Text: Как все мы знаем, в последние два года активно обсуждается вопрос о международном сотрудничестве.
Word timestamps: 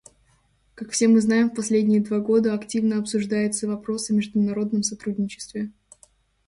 Как 0.73 0.89
все 0.89 1.07
мы 1.07 1.21
знаем, 1.21 1.51
в 1.51 1.53
последние 1.53 2.01
два 2.01 2.17
года 2.17 2.55
активно 2.55 2.97
обсуждается 2.97 3.67
вопрос 3.67 4.09
о 4.09 4.15
международном 4.15 4.81
сотрудничестве. 4.81 5.71